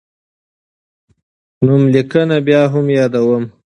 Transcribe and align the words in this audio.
نوملیکنه 1.65 2.37
بیا 2.45 2.61
هم 2.73 2.85
یادوم. 2.97 3.43